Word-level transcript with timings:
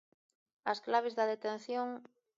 As 0.71 0.79
claves 0.85 1.13
da 1.17 1.29
detención... 1.33 1.87